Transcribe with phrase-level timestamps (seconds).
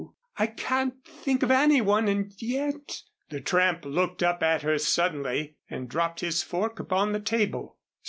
[0.37, 5.87] I can't think of anyone, and yet" The tramp looked up at her suddenly and
[5.87, 7.77] dropped his fork upon the table.